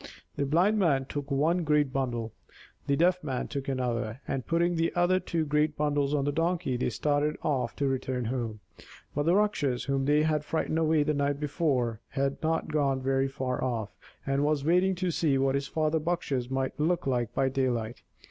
The 0.35 0.47
Blind 0.47 0.79
Man 0.79 1.05
took 1.05 1.29
one 1.29 1.63
great 1.63 1.93
bundle, 1.93 2.33
the 2.87 2.95
Deaf 2.95 3.23
Man 3.23 3.47
took 3.47 3.67
another, 3.67 4.19
and, 4.27 4.47
putting 4.47 4.73
the 4.75 4.91
other 4.95 5.19
two 5.19 5.45
great 5.45 5.77
bundles 5.77 6.15
on 6.15 6.25
the 6.25 6.31
Donkey, 6.31 6.75
they 6.75 6.89
started 6.89 7.37
off 7.43 7.75
to 7.75 7.87
return 7.87 8.25
home. 8.25 8.61
But 9.13 9.27
the 9.27 9.35
Rakshas, 9.35 9.83
whom 9.83 10.05
they 10.05 10.23
had 10.23 10.43
frightened 10.43 10.79
away 10.79 11.03
the 11.03 11.13
night 11.13 11.39
before, 11.39 11.99
had 12.09 12.41
not 12.41 12.69
gone 12.73 12.99
very 12.99 13.27
far 13.27 13.63
off, 13.63 13.95
and 14.25 14.43
was 14.43 14.65
waiting 14.65 14.95
to 14.95 15.11
see 15.11 15.37
what 15.37 15.53
his 15.53 15.67
father 15.67 15.99
Bakshas 15.99 16.49
might 16.49 16.79
look 16.79 17.05
like 17.05 17.31
by 17.35 17.47
daylight. 17.49 18.01